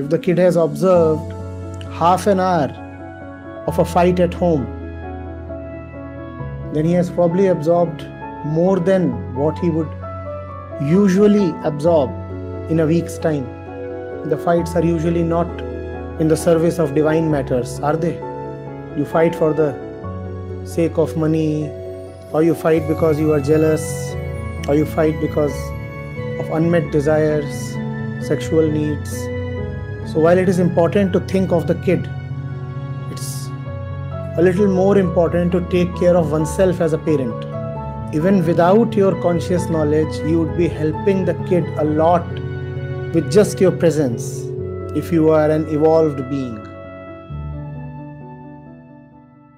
If 0.00 0.08
the 0.08 0.18
kid 0.18 0.38
has 0.38 0.56
observed 0.56 1.30
half 1.92 2.26
an 2.26 2.40
hour 2.40 2.68
of 3.66 3.78
a 3.78 3.84
fight 3.84 4.18
at 4.18 4.32
home, 4.32 4.64
then 6.72 6.86
he 6.86 6.92
has 6.92 7.10
probably 7.10 7.48
absorbed 7.48 8.06
more 8.46 8.80
than 8.80 9.34
what 9.34 9.58
he 9.58 9.68
would 9.68 9.90
usually 10.80 11.50
absorb 11.64 12.08
in 12.70 12.80
a 12.80 12.86
week's 12.86 13.18
time. 13.18 13.44
The 14.30 14.38
fights 14.38 14.74
are 14.74 14.82
usually 14.82 15.22
not 15.22 15.60
in 16.18 16.28
the 16.28 16.36
service 16.36 16.78
of 16.78 16.94
divine 16.94 17.30
matters, 17.30 17.78
are 17.80 17.96
they? 17.96 18.14
You 18.96 19.04
fight 19.04 19.34
for 19.34 19.52
the 19.52 19.74
sake 20.64 20.96
of 20.96 21.14
money, 21.18 21.68
or 22.32 22.42
you 22.42 22.54
fight 22.54 22.88
because 22.88 23.20
you 23.20 23.34
are 23.34 23.40
jealous, 23.40 23.84
or 24.66 24.74
you 24.76 24.86
fight 24.86 25.20
because 25.20 25.52
of 26.40 26.50
unmet 26.52 26.90
desires, 26.90 27.76
sexual 28.26 28.70
needs. 28.70 29.14
So, 30.12 30.18
while 30.18 30.38
it 30.38 30.48
is 30.48 30.58
important 30.58 31.12
to 31.12 31.20
think 31.20 31.52
of 31.52 31.68
the 31.68 31.76
kid, 31.76 32.10
it's 33.12 33.46
a 34.36 34.42
little 34.42 34.66
more 34.66 34.98
important 34.98 35.52
to 35.52 35.60
take 35.68 35.94
care 35.96 36.16
of 36.16 36.32
oneself 36.32 36.80
as 36.80 36.92
a 36.92 36.98
parent. 36.98 37.44
Even 38.12 38.44
without 38.44 38.94
your 38.94 39.14
conscious 39.22 39.68
knowledge, 39.68 40.16
you 40.28 40.40
would 40.40 40.56
be 40.58 40.66
helping 40.66 41.24
the 41.24 41.34
kid 41.48 41.64
a 41.78 41.84
lot 41.84 42.28
with 43.14 43.30
just 43.30 43.60
your 43.60 43.70
presence 43.70 44.46
if 44.96 45.12
you 45.12 45.30
are 45.30 45.48
an 45.48 45.68
evolved 45.68 46.28
being. 46.28 46.69